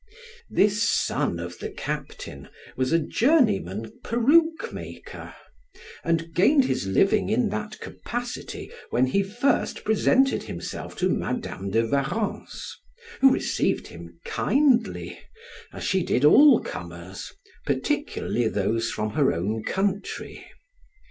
[0.49, 5.35] This son of the captain was a journeyman peruke maker,
[6.03, 11.85] and gained his living in that capacity when he first presented himself to Madam de
[11.85, 12.79] Warrens,
[13.19, 15.19] who received him kindly,
[15.71, 17.31] as she did all comers,
[17.67, 20.47] particularly those from her own country.